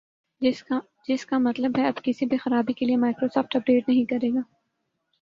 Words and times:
جس 1.07 1.25
کا 1.25 1.37
مطلب 1.39 1.77
ہے 1.77 1.87
اب 1.87 2.03
کسی 2.03 2.25
بھی 2.25 2.37
خرابی 2.37 2.73
کے 2.73 2.85
لئے 2.85 2.95
مائیکروسافٹ 2.97 3.55
اپ 3.55 3.65
ڈیٹ 3.65 3.89
نہیں 3.89 4.05
کرے 4.05 4.33
گا 4.33 4.41